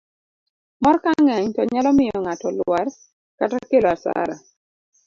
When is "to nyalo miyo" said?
1.55-2.17